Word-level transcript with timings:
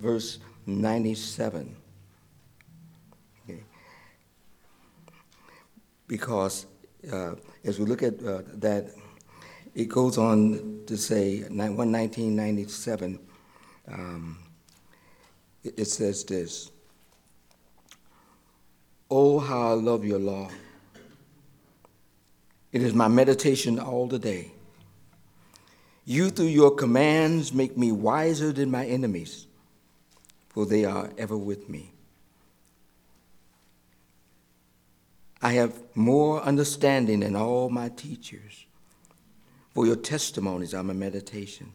verse 0.00 0.38
97. 0.66 1.76
Okay. 3.44 3.60
Because 6.06 6.66
uh, 7.12 7.34
as 7.64 7.78
we 7.78 7.86
look 7.86 8.02
at 8.02 8.22
uh, 8.24 8.42
that, 8.54 8.90
it 9.74 9.88
goes 9.88 10.18
on 10.18 10.82
to 10.86 10.96
say, 10.96 11.40
1997, 11.40 13.18
um, 13.88 14.38
it 15.64 15.86
says 15.86 16.24
this 16.24 16.70
Oh, 19.10 19.38
how 19.38 19.70
I 19.70 19.72
love 19.74 20.04
your 20.04 20.18
law. 20.18 20.48
It 22.72 22.82
is 22.82 22.92
my 22.92 23.06
meditation 23.06 23.78
all 23.78 24.08
the 24.08 24.18
day. 24.18 24.50
You, 26.04 26.30
through 26.30 26.46
your 26.46 26.72
commands, 26.72 27.52
make 27.52 27.78
me 27.78 27.92
wiser 27.92 28.52
than 28.52 28.70
my 28.70 28.84
enemies, 28.84 29.46
for 30.54 30.64
they 30.64 30.84
are 30.84 31.10
ever 31.18 31.36
with 31.36 31.68
me. 31.68 31.90
I 35.42 35.52
have 35.52 35.74
more 35.94 36.40
understanding 36.42 37.20
than 37.20 37.34
all 37.36 37.68
my 37.68 37.88
teachers, 37.90 38.64
for 39.74 39.84
your 39.84 39.96
testimonies 39.96 40.72
are 40.72 40.84
my 40.84 40.94
meditation. 40.94 41.72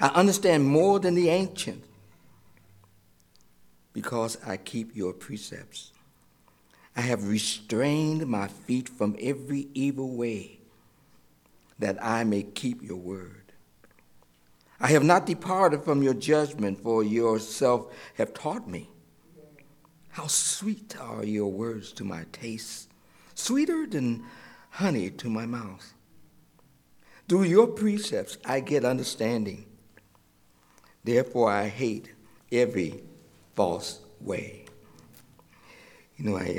I 0.00 0.08
understand 0.08 0.64
more 0.64 0.98
than 0.98 1.14
the 1.14 1.28
ancient, 1.28 1.84
because 3.92 4.36
I 4.44 4.56
keep 4.56 4.96
your 4.96 5.12
precepts. 5.12 5.92
I 6.96 7.02
have 7.02 7.28
restrained 7.28 8.26
my 8.26 8.48
feet 8.48 8.88
from 8.88 9.16
every 9.20 9.68
evil 9.74 10.16
way 10.16 10.58
that 11.78 12.02
I 12.04 12.24
may 12.24 12.42
keep 12.42 12.82
your 12.82 12.98
word. 12.98 13.39
I 14.80 14.88
have 14.88 15.04
not 15.04 15.26
departed 15.26 15.84
from 15.84 16.02
your 16.02 16.14
judgment, 16.14 16.82
for 16.82 17.04
yourself 17.04 17.92
have 18.14 18.32
taught 18.32 18.66
me. 18.66 18.88
How 20.08 20.26
sweet 20.26 20.96
are 20.98 21.24
your 21.24 21.52
words 21.52 21.92
to 21.92 22.04
my 22.04 22.24
taste, 22.32 22.88
sweeter 23.34 23.86
than 23.86 24.24
honey 24.70 25.10
to 25.10 25.28
my 25.28 25.44
mouth. 25.44 25.92
Through 27.28 27.44
your 27.44 27.66
precepts 27.66 28.38
I 28.44 28.60
get 28.60 28.84
understanding. 28.84 29.66
Therefore 31.04 31.50
I 31.50 31.68
hate 31.68 32.12
every 32.50 33.02
false 33.54 34.00
way. 34.20 34.64
You 36.16 36.24
know, 36.30 36.36
I 36.36 36.58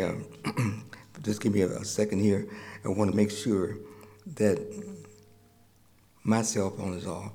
um, 0.56 0.86
just 1.24 1.42
give 1.42 1.54
me 1.54 1.62
a, 1.62 1.68
a 1.68 1.86
second 1.86 2.20
here. 2.20 2.48
I 2.86 2.90
want 2.90 3.12
to 3.12 3.18
make 3.18 3.32
sure 3.32 3.78
that 4.36 4.60
my 6.24 6.42
cell 6.42 6.70
phone 6.70 6.94
is 6.94 7.06
off. 7.06 7.32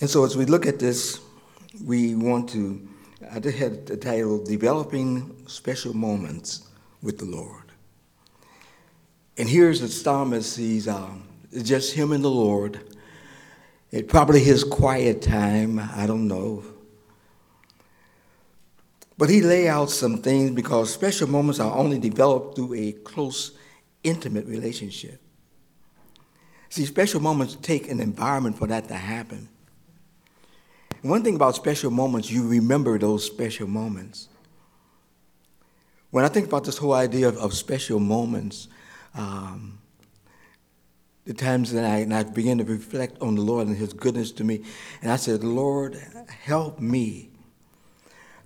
And 0.00 0.08
so 0.08 0.24
as 0.24 0.36
we 0.36 0.44
look 0.44 0.66
at 0.66 0.78
this, 0.78 1.20
we 1.84 2.14
want 2.14 2.48
to, 2.50 2.88
I 3.30 3.40
just 3.40 3.58
had 3.58 3.86
the 3.86 3.96
title, 3.96 4.42
Developing 4.44 5.46
Special 5.46 5.94
Moments 5.94 6.68
with 7.02 7.18
the 7.18 7.24
Lord. 7.24 7.64
And 9.36 9.48
here's 9.48 9.80
the 9.80 9.88
psalmist, 9.88 10.56
he's 10.56 10.88
um, 10.88 11.22
just 11.62 11.94
him 11.94 12.12
and 12.12 12.24
the 12.24 12.30
Lord. 12.30 12.80
It 13.90 14.08
probably 14.08 14.40
his 14.40 14.64
quiet 14.64 15.22
time, 15.22 15.78
I 15.78 16.06
don't 16.06 16.28
know. 16.28 16.64
But 19.16 19.30
he 19.30 19.40
lay 19.40 19.68
out 19.68 19.90
some 19.90 20.18
things 20.18 20.52
because 20.52 20.92
special 20.92 21.28
moments 21.28 21.58
are 21.58 21.76
only 21.76 21.98
developed 21.98 22.56
through 22.56 22.74
a 22.74 22.92
close, 22.92 23.52
intimate 24.04 24.46
relationship. 24.46 25.20
See, 26.68 26.84
special 26.84 27.20
moments 27.20 27.56
take 27.62 27.90
an 27.90 28.00
environment 28.00 28.56
for 28.56 28.68
that 28.68 28.86
to 28.88 28.94
happen. 28.94 29.48
One 31.02 31.22
thing 31.22 31.36
about 31.36 31.54
special 31.54 31.90
moments, 31.90 32.30
you 32.30 32.46
remember 32.46 32.98
those 32.98 33.24
special 33.24 33.68
moments. 33.68 34.28
When 36.10 36.24
I 36.24 36.28
think 36.28 36.46
about 36.46 36.64
this 36.64 36.78
whole 36.78 36.94
idea 36.94 37.28
of, 37.28 37.36
of 37.36 37.54
special 37.54 38.00
moments, 38.00 38.68
um, 39.14 39.78
the 41.24 41.34
times 41.34 41.72
that 41.72 41.84
I, 41.84 41.98
and 41.98 42.14
I 42.14 42.22
begin 42.22 42.58
to 42.58 42.64
reflect 42.64 43.20
on 43.20 43.34
the 43.34 43.42
Lord 43.42 43.66
and 43.68 43.76
His 43.76 43.92
goodness 43.92 44.32
to 44.32 44.44
me, 44.44 44.62
and 45.02 45.12
I 45.12 45.16
said, 45.16 45.44
Lord, 45.44 45.96
help 46.42 46.80
me 46.80 47.30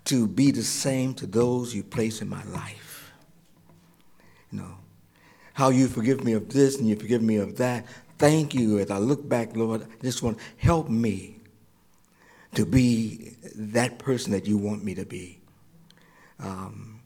to 0.07 0.27
be 0.27 0.51
the 0.51 0.65
same 0.65 1.15
to 1.15 1.27
those 1.27 1.75
you 1.75 1.85
place 1.85 2.21
in 2.21 2.29
my 2.29 2.43
life. 2.45 3.13
You 4.51 4.59
know, 4.59 4.75
how 5.55 5.69
you 5.69 5.87
forgive 5.87 6.25
me 6.25 6.33
of 6.33 6.49
this 6.53 6.79
and 6.79 6.89
you 6.89 6.97
forgive 6.97 7.23
me 7.23 7.37
of 7.37 7.57
that 7.59 7.87
thank 8.23 8.55
you 8.55 8.79
as 8.79 8.89
I 8.89 8.99
look 8.99 9.29
back, 9.29 9.57
Lord. 9.57 9.83
I 9.83 10.03
just 10.05 10.23
want 10.23 10.39
help 10.57 10.89
me 10.89 11.41
to 12.55 12.67
be 12.67 13.37
that 13.55 13.99
person 13.99 14.33
that 14.33 14.47
you 14.47 14.59
want 14.59 14.85
me 14.85 14.95
to 14.95 15.05
be. 15.05 15.41
Um, 16.39 17.01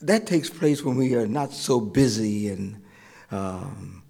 that 0.00 0.26
takes 0.26 0.50
place 0.50 0.82
when 0.84 0.96
we 0.96 1.14
are 1.14 1.26
not 1.26 1.52
so 1.52 1.80
busy 1.80 2.48
and 2.48 2.82
um, 3.30 4.02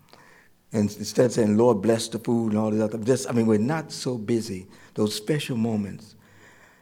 and 0.72 0.94
instead 0.96 1.26
of 1.26 1.32
saying 1.32 1.56
Lord 1.56 1.80
bless 1.80 2.08
the 2.08 2.18
food 2.18 2.52
and 2.52 2.58
all 2.58 2.70
this 2.70 2.82
other, 2.82 2.98
just 2.98 3.28
I 3.28 3.32
mean 3.32 3.46
we're 3.46 3.58
not 3.58 3.92
so 3.92 4.18
busy. 4.18 4.66
Those 4.94 5.14
special 5.14 5.56
moments. 5.56 6.14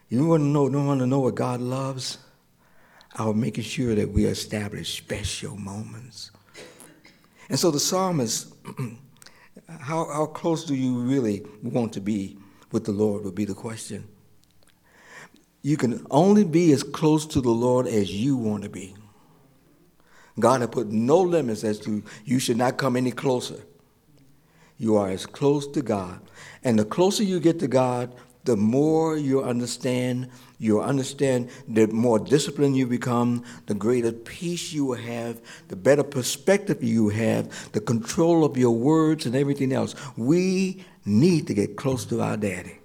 You 0.09 0.27
want 0.27 0.43
to 0.43 0.47
know, 0.47 0.69
don't 0.69 0.87
want 0.87 1.01
to 1.01 1.07
know 1.07 1.21
what 1.21 1.35
God 1.35 1.61
loves? 1.61 2.19
Our 3.19 3.33
making 3.33 3.65
sure 3.65 3.95
that 3.95 4.11
we 4.11 4.27
establish 4.27 4.97
special 4.97 5.57
moments. 5.57 6.31
And 7.49 7.59
so 7.59 7.71
the 7.71 7.81
psalmist 7.81 8.53
how, 9.81 10.07
how 10.13 10.27
close 10.27 10.65
do 10.65 10.75
you 10.75 10.99
really 11.01 11.43
want 11.63 11.93
to 11.95 12.01
be 12.01 12.37
with 12.73 12.85
the 12.85 12.93
Lord 12.93 13.25
would 13.25 13.35
be 13.35 13.45
the 13.45 13.55
question. 13.55 14.09
You 15.63 15.77
can 15.77 16.05
only 16.11 16.45
be 16.45 16.73
as 16.73 16.83
close 16.83 17.25
to 17.27 17.41
the 17.41 17.51
Lord 17.51 17.87
as 17.87 18.13
you 18.13 18.37
want 18.37 18.65
to 18.65 18.69
be. 18.69 18.95
God 20.41 20.61
has 20.61 20.71
put 20.71 20.89
no 20.89 21.21
limits 21.21 21.63
as 21.63 21.79
to 21.81 22.03
you 22.25 22.39
should 22.39 22.57
not 22.57 22.79
come 22.79 22.97
any 22.97 23.13
closer. 23.13 23.63
You 24.79 24.97
are 24.97 25.11
as 25.11 25.27
close 25.27 25.67
to 25.69 25.83
God. 25.83 26.21
And 26.65 26.79
the 26.79 26.85
closer 26.85 27.23
you 27.23 27.39
get 27.39 27.61
to 27.61 27.69
God, 27.69 28.13
the 28.45 28.57
more 28.57 29.17
you 29.17 29.43
understand, 29.43 30.29
you 30.59 30.81
understand, 30.81 31.51
the 31.69 31.87
more 31.87 32.19
disciplined 32.19 32.77
you 32.77 32.87
become, 32.87 33.45
the 33.67 33.75
greater 33.75 34.11
peace 34.11 34.73
you 34.73 34.87
will 34.87 34.97
have, 34.97 35.41
the 35.69 35.77
better 35.77 36.03
perspective 36.03 36.83
you 36.83 37.11
have, 37.11 37.73
the 37.73 37.81
control 37.81 38.45
of 38.45 38.57
your 38.57 38.75
words 38.75 39.27
and 39.27 39.37
everything 39.37 39.73
else. 39.73 39.95
We 40.17 40.85
need 41.05 41.47
to 41.47 41.55
get 41.55 41.77
close 41.77 42.05
to 42.07 42.21
our 42.21 42.37
daddy. 42.37 42.79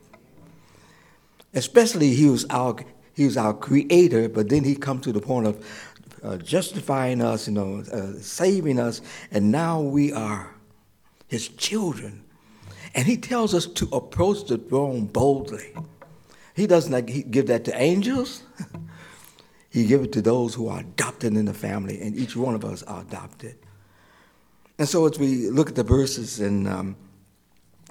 Especially 1.53 2.13
he 2.13 2.29
was 2.29 2.45
our 2.49 2.75
he 3.13 3.25
was 3.25 3.35
our 3.35 3.53
creator, 3.53 4.29
but 4.29 4.49
then 4.49 4.63
he 4.63 4.75
come 4.75 5.01
to 5.01 5.11
the 5.11 5.19
point 5.19 5.47
of 5.47 5.65
uh, 6.23 6.37
justifying 6.37 7.21
us, 7.21 7.47
you 7.47 7.53
know, 7.53 7.83
uh, 7.91 8.13
saving 8.19 8.79
us, 8.79 9.01
and 9.31 9.51
now 9.51 9.81
we 9.81 10.13
are 10.13 10.53
his 11.27 11.47
children. 11.47 12.23
And 12.93 13.07
he 13.07 13.17
tells 13.17 13.53
us 13.53 13.65
to 13.65 13.87
approach 13.91 14.47
the 14.47 14.57
throne 14.57 15.05
boldly. 15.05 15.73
He 16.55 16.67
doesn't 16.67 17.31
give 17.31 17.47
that 17.47 17.65
to 17.65 17.79
angels. 17.79 18.43
he 19.69 19.85
give 19.85 20.03
it 20.03 20.11
to 20.13 20.21
those 20.21 20.53
who 20.53 20.69
are 20.69 20.79
adopted 20.79 21.35
in 21.35 21.45
the 21.45 21.53
family, 21.53 22.01
and 22.01 22.15
each 22.15 22.35
one 22.35 22.55
of 22.55 22.65
us 22.65 22.83
are 22.83 23.01
adopted. 23.01 23.57
And 24.79 24.87
so 24.87 25.07
as 25.07 25.17
we 25.17 25.49
look 25.49 25.69
at 25.69 25.75
the 25.75 25.83
verses, 25.83 26.39
and 26.39 26.67
um, 26.67 26.95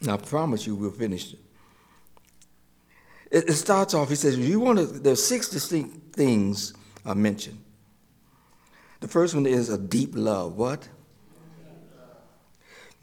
I 0.09 0.17
promise 0.17 0.67
you 0.67 0.75
we'll 0.75 0.91
finish 0.91 1.33
it. 1.33 1.39
It, 3.31 3.49
it 3.49 3.55
starts 3.55 3.95
off, 3.95 4.09
he 4.09 4.15
says, 4.15 4.39
you 4.39 4.61
want 4.61 4.79
to, 4.79 4.87
there's 4.87 5.25
six 5.25 5.49
distinct 5.49 6.15
things 6.15 6.75
are 7.05 7.15
mentioned. 7.15 7.63
The 9.01 9.09
first 9.09 9.35
one 9.35 9.47
is 9.47 9.69
a 9.69 9.79
deep 9.79 10.13
love. 10.15 10.57
What? 10.57 10.89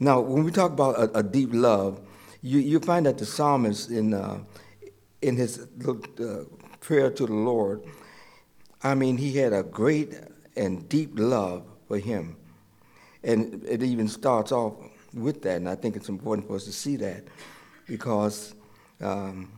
Now, 0.00 0.20
when 0.20 0.44
we 0.44 0.50
talk 0.50 0.72
about 0.72 0.96
a, 0.98 1.18
a 1.18 1.22
deep 1.22 1.50
love, 1.52 2.00
you, 2.42 2.58
you 2.58 2.80
find 2.80 3.06
that 3.06 3.18
the 3.18 3.26
psalmist 3.26 3.90
in, 3.90 4.12
uh, 4.12 4.40
in 5.22 5.36
his 5.36 5.66
uh, 5.86 6.44
prayer 6.80 7.10
to 7.10 7.26
the 7.26 7.32
Lord, 7.32 7.82
I 8.82 8.94
mean, 8.94 9.16
he 9.16 9.36
had 9.36 9.52
a 9.52 9.62
great 9.62 10.14
and 10.56 10.88
deep 10.88 11.12
love 11.14 11.64
for 11.88 11.98
him. 11.98 12.36
And 13.22 13.64
it 13.64 13.82
even 13.82 14.08
starts 14.08 14.52
off 14.52 14.74
with 15.14 15.42
that, 15.42 15.56
and 15.56 15.68
I 15.68 15.74
think 15.74 15.96
it's 15.96 16.08
important 16.08 16.46
for 16.46 16.56
us 16.56 16.64
to 16.64 16.72
see 16.72 16.96
that 16.96 17.24
because 17.86 18.54
um, 19.00 19.50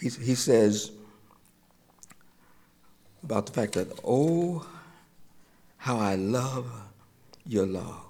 he, 0.00 0.08
he 0.08 0.34
says 0.34 0.90
about 3.22 3.46
the 3.46 3.52
fact 3.52 3.74
that, 3.74 3.88
oh, 4.04 4.66
how 5.76 5.98
I 5.98 6.16
love 6.16 6.70
your 7.46 7.66
law. 7.66 8.02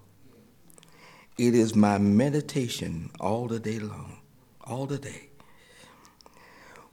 It 1.39 1.55
is 1.55 1.75
my 1.75 1.99
meditation 1.99 3.11
all 3.19 3.47
the 3.47 3.59
day 3.59 3.79
long, 3.79 4.19
all 4.65 4.87
the 4.87 4.99
day. 4.99 5.31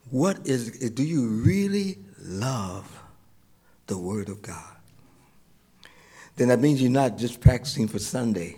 What 0.09 0.47
is, 0.47 0.71
do 0.89 1.03
you 1.03 1.27
really 1.27 1.99
love 2.17 3.03
the 3.87 3.97
Word 3.97 4.29
of 4.29 4.41
God? 4.41 4.78
Then 6.39 6.47
that 6.47 6.61
means 6.61 6.81
you're 6.81 6.89
not 6.89 7.17
just 7.17 7.41
practicing 7.41 7.89
for 7.89 7.99
Sunday. 7.99 8.55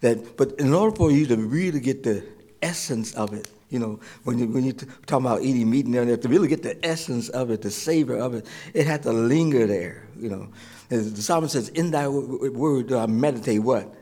That, 0.00 0.38
but 0.38 0.52
in 0.58 0.72
order 0.72 0.96
for 0.96 1.10
you 1.10 1.26
to 1.26 1.36
really 1.36 1.78
get 1.78 2.02
the 2.02 2.24
essence 2.62 3.12
of 3.12 3.34
it, 3.34 3.50
you 3.68 3.78
know, 3.78 4.00
when 4.22 4.38
you 4.38 4.46
when 4.46 4.64
you 4.64 4.72
talk 4.72 5.20
about 5.20 5.42
eating 5.42 5.70
meat 5.70 5.84
and 5.84 5.94
everything, 5.94 6.22
to 6.22 6.28
really 6.28 6.48
get 6.48 6.62
the 6.62 6.82
essence 6.82 7.28
of 7.28 7.50
it, 7.50 7.60
the 7.60 7.70
savor 7.70 8.16
of 8.16 8.32
it, 8.32 8.46
it 8.72 8.86
had 8.86 9.02
to 9.02 9.12
linger 9.12 9.66
there. 9.66 10.08
You 10.18 10.30
know, 10.30 10.48
As 10.88 11.12
the 11.12 11.20
psalmist 11.20 11.52
says, 11.52 11.68
"In 11.68 11.90
Thy 11.90 12.08
word 12.08 12.86
do 12.86 12.96
I 12.96 13.04
meditate 13.04 13.60
what 13.60 13.94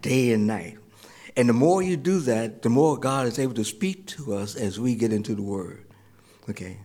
day 0.00 0.32
and 0.32 0.46
night." 0.46 0.78
And 1.36 1.50
the 1.50 1.52
more 1.52 1.82
you 1.82 1.98
do 1.98 2.18
that, 2.20 2.62
the 2.62 2.70
more 2.70 2.96
God 2.96 3.26
is 3.26 3.38
able 3.38 3.54
to 3.54 3.64
speak 3.64 4.06
to 4.06 4.34
us 4.36 4.54
as 4.54 4.80
we 4.80 4.94
get 4.94 5.12
into 5.12 5.34
the 5.34 5.42
Word. 5.42 5.84
Okay? 6.48 6.78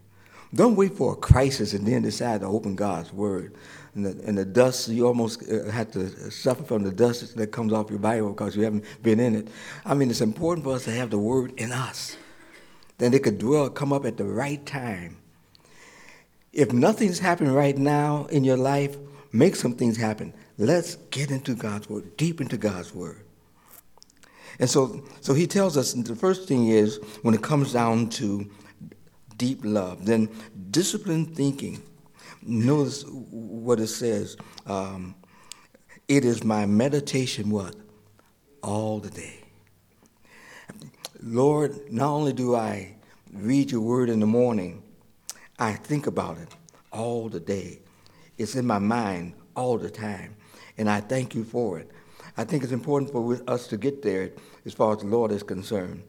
Don't 0.53 0.75
wait 0.75 0.93
for 0.97 1.13
a 1.13 1.15
crisis 1.15 1.73
and 1.73 1.85
then 1.85 2.01
decide 2.01 2.41
to 2.41 2.47
open 2.47 2.75
God's 2.75 3.13
Word. 3.13 3.55
And 3.95 4.05
the, 4.05 4.27
and 4.27 4.37
the 4.37 4.45
dust, 4.45 4.87
you 4.87 5.07
almost 5.07 5.43
uh, 5.49 5.69
have 5.71 5.91
to 5.91 6.31
suffer 6.31 6.63
from 6.63 6.83
the 6.83 6.91
dust 6.91 7.35
that 7.37 7.47
comes 7.47 7.73
off 7.73 7.89
your 7.89 7.99
Bible 7.99 8.29
because 8.29 8.55
you 8.55 8.63
haven't 8.63 8.85
been 9.01 9.19
in 9.19 9.35
it. 9.35 9.47
I 9.85 9.93
mean, 9.93 10.09
it's 10.09 10.21
important 10.21 10.63
for 10.63 10.75
us 10.75 10.85
to 10.85 10.91
have 10.91 11.09
the 11.09 11.17
Word 11.17 11.53
in 11.57 11.71
us. 11.71 12.15
Then 12.99 13.13
it 13.13 13.23
could 13.23 13.37
dwell, 13.37 13.69
come 13.69 13.91
up 13.91 14.05
at 14.05 14.17
the 14.17 14.25
right 14.25 14.63
time. 14.65 15.17
If 16.53 16.73
nothing's 16.73 17.19
happening 17.19 17.53
right 17.53 17.77
now 17.77 18.25
in 18.25 18.43
your 18.43 18.57
life, 18.57 18.97
make 19.31 19.55
some 19.55 19.73
things 19.73 19.97
happen. 19.97 20.33
Let's 20.57 20.95
get 21.09 21.31
into 21.31 21.55
God's 21.55 21.89
Word, 21.89 22.17
deep 22.17 22.41
into 22.41 22.57
God's 22.57 22.93
Word. 22.93 23.23
And 24.59 24.69
so, 24.69 25.03
so 25.21 25.33
he 25.33 25.47
tells 25.47 25.77
us 25.77 25.93
the 25.93 26.15
first 26.15 26.47
thing 26.47 26.67
is 26.67 26.99
when 27.21 27.33
it 27.33 27.41
comes 27.41 27.71
down 27.71 28.09
to 28.09 28.49
deep 29.37 29.61
love, 29.63 30.05
then 30.05 30.29
disciplined 30.69 31.35
thinking. 31.35 31.81
Notice 32.49 33.05
what 33.07 33.79
it 33.79 33.87
says. 33.87 34.35
Um, 34.65 35.13
it 36.07 36.25
is 36.25 36.43
my 36.43 36.65
meditation, 36.65 37.51
what? 37.51 37.75
All 38.63 38.99
the 38.99 39.11
day. 39.11 39.43
Lord, 41.21 41.91
not 41.91 42.09
only 42.09 42.33
do 42.33 42.55
I 42.55 42.95
read 43.31 43.69
your 43.69 43.81
word 43.81 44.09
in 44.09 44.19
the 44.19 44.25
morning, 44.25 44.81
I 45.59 45.73
think 45.73 46.07
about 46.07 46.39
it 46.39 46.47
all 46.91 47.29
the 47.29 47.39
day. 47.39 47.81
It's 48.39 48.55
in 48.55 48.65
my 48.65 48.79
mind 48.79 49.33
all 49.55 49.77
the 49.77 49.91
time. 49.91 50.35
And 50.79 50.89
I 50.89 51.01
thank 51.01 51.35
you 51.35 51.43
for 51.43 51.77
it. 51.77 51.91
I 52.35 52.45
think 52.45 52.63
it's 52.63 52.71
important 52.71 53.11
for 53.11 53.39
us 53.47 53.67
to 53.67 53.77
get 53.77 54.01
there 54.01 54.31
as 54.65 54.73
far 54.73 54.93
as 54.93 55.01
the 55.01 55.05
Lord 55.05 55.31
is 55.31 55.43
concerned, 55.43 56.01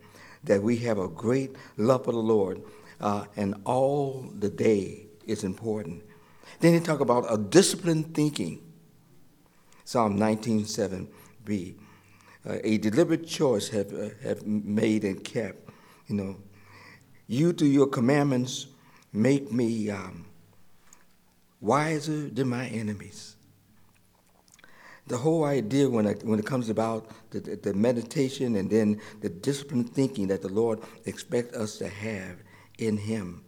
that 0.44 0.62
we 0.62 0.78
have 0.78 0.96
a 0.96 1.08
great 1.08 1.54
love 1.76 2.06
for 2.06 2.12
the 2.12 2.18
Lord, 2.18 2.62
uh, 3.02 3.26
and 3.36 3.56
all 3.66 4.30
the 4.38 4.48
day 4.48 5.06
is 5.26 5.44
important. 5.44 6.02
Then 6.58 6.74
he 6.74 6.80
talk 6.80 7.00
about 7.00 7.32
a 7.32 7.38
disciplined 7.38 8.14
thinking. 8.14 8.60
Psalm 9.84 10.18
19:7b, 10.18 11.74
uh, 12.48 12.58
a 12.62 12.78
deliberate 12.78 13.26
choice 13.26 13.68
have 13.68 13.92
uh, 13.92 14.10
have 14.22 14.46
made 14.46 15.04
and 15.04 15.22
kept. 15.24 15.68
You 16.08 16.16
know, 16.16 16.36
you 17.26 17.52
through 17.52 17.68
your 17.68 17.86
commandments 17.86 18.66
make 19.12 19.52
me 19.52 19.90
um, 19.90 20.26
wiser 21.60 22.28
than 22.28 22.48
my 22.48 22.66
enemies 22.66 23.36
the 25.10 25.18
whole 25.18 25.44
idea 25.44 25.90
when 25.90 26.06
it, 26.06 26.22
when 26.24 26.38
it 26.38 26.46
comes 26.46 26.68
about 26.68 27.10
the, 27.30 27.40
the, 27.40 27.56
the 27.56 27.74
meditation 27.74 28.54
and 28.54 28.70
then 28.70 29.00
the 29.20 29.28
disciplined 29.28 29.92
thinking 29.92 30.28
that 30.28 30.40
the 30.40 30.48
Lord 30.48 30.80
expects 31.04 31.56
us 31.56 31.78
to 31.78 31.88
have 31.88 32.36
in 32.78 32.96
Him. 32.96 33.42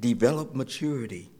Develop 0.00 0.52
maturity. 0.52 1.30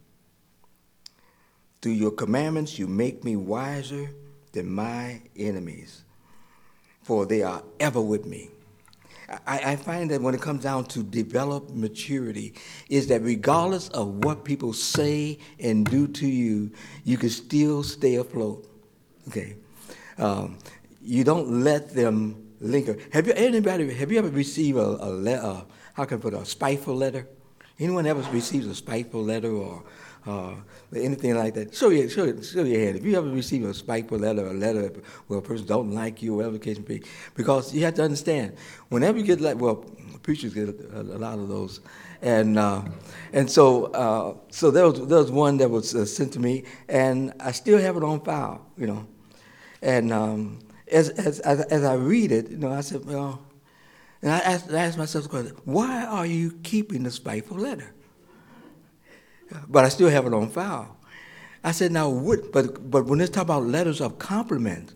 Through 1.83 1.93
your 1.93 2.13
commandments, 2.13 2.79
you 2.79 2.87
make 2.87 3.25
me 3.25 3.35
wiser 3.35 4.09
than 4.53 4.71
my 4.71 5.21
enemies, 5.37 6.05
for 7.03 7.27
they 7.27 7.43
are 7.43 7.63
ever 7.81 8.01
with 8.01 8.25
me. 8.25 8.51
I, 9.47 9.73
I, 9.73 9.77
find 9.77 10.11
that 10.11 10.21
when 10.21 10.35
it 10.35 10.41
comes 10.43 10.63
down 10.63 10.85
to 10.87 11.03
develop 11.03 11.71
maturity, 11.71 12.55
is 12.89 13.07
that 13.09 13.23
regardless 13.23 13.89
of 13.89 14.25
what 14.25 14.45
people 14.45 14.73
say 14.73 15.39
and 15.59 15.87
do 15.87 16.07
to 16.07 16.27
you, 16.27 16.71
you 17.05 17.17
can 17.17 17.31
still 17.31 17.83
stay 17.83 18.17
afloat. 18.17 18.69
Okay. 19.29 19.57
Um, 20.19 20.59
you 21.01 21.25
don't 21.25 21.63
let 21.65 21.95
them 21.95 22.47
linger. 22.61 22.99
Have 23.13 23.27
you 23.27 23.33
anybody? 23.35 23.93
Have 23.95 24.13
you 24.13 24.19
ever 24.19 24.29
received 24.29 24.77
a, 24.79 24.83
a 24.83 25.11
letter? 25.11 25.63
How 25.95 26.05
can 26.05 26.19
I 26.19 26.21
put 26.21 26.35
a 26.35 26.45
spiteful 26.45 26.95
letter? 26.95 27.27
Anyone 27.79 28.07
ever 28.07 28.21
received 28.33 28.71
a 28.71 28.75
spiteful 28.75 29.23
letter 29.23 29.51
or 29.51 29.83
uh, 30.27 30.55
anything 30.95 31.35
like 31.35 31.55
that? 31.55 31.75
Show 31.75 31.91
your, 31.91 32.09
show, 32.09 32.41
show 32.41 32.65
your 32.65 32.81
hand. 32.81 32.97
If 32.97 33.05
you 33.05 33.17
ever 33.17 33.29
receive 33.29 33.65
a 33.65 33.75
spiteful 33.75 34.19
letter, 34.19 34.47
a 34.47 34.53
letter 34.53 34.93
where 35.27 35.39
a 35.39 35.43
person 35.43 35.67
don't 35.67 35.93
like 35.93 36.23
you, 36.23 36.35
whatever 36.35 36.55
the 36.55 36.65
case 36.65 36.79
may 36.79 36.99
be, 36.99 37.03
because 37.35 37.75
you 37.75 37.85
have 37.85 37.95
to 37.95 38.05
understand, 38.05 38.57
whenever 38.89 39.19
you 39.19 39.25
get 39.25 39.41
like, 39.41 39.61
well, 39.61 39.85
preachers 40.23 40.55
get 40.55 40.69
a, 40.69 41.01
a 41.01 41.19
lot 41.19 41.39
of 41.39 41.49
those, 41.49 41.81
and 42.21 42.59
uh, 42.59 42.83
and 43.33 43.51
so 43.51 43.87
uh, 43.87 44.35
so 44.51 44.71
there 44.71 44.87
was 44.87 45.07
there 45.07 45.19
was 45.19 45.31
one 45.31 45.57
that 45.57 45.69
was 45.69 45.95
uh, 45.95 46.07
sent 46.07 46.33
to 46.35 46.39
me, 46.39 46.65
and 46.89 47.33
I 47.41 47.53
still 47.53 47.79
have 47.79 47.97
it 47.97 48.05
on 48.05 48.21
file, 48.21 48.65
you 48.77 48.87
know. 48.87 49.07
And 49.83 50.13
um, 50.13 50.61
as, 50.91 51.09
as, 51.11 51.41
as, 51.41 51.61
as, 51.63 51.85
I 51.85 51.95
read 51.95 52.31
it, 52.31 52.51
you 52.51 52.57
know, 52.57 52.71
I 52.71 52.83
said, 52.83 53.05
well, 53.05 53.43
and 54.23 54.31
I 54.31 54.39
asked, 54.39 54.71
I 54.71 54.77
asked 54.77 54.97
myself 54.97 55.25
the 55.25 55.31
question, 55.31 55.57
why 55.65 56.05
are 56.05 56.27
you 56.27 56.53
keeping 56.63 57.03
the 57.03 57.11
spiteful 57.11 57.57
letter? 57.57 57.93
But 59.69 59.85
I 59.85 59.89
still 59.89 60.09
have 60.09 60.27
it 60.27 60.35
on 60.35 60.49
file. 60.49 60.97
I 61.65 61.73
said, 61.73 61.93
now, 61.93 62.09
what, 62.09 62.53
but, 62.53 62.91
but 62.91 63.07
when 63.07 63.21
it's 63.21 63.31
talk 63.31 63.45
about 63.45 63.65
letters 63.65 64.01
of 64.01 64.19
compliment, 64.19 64.95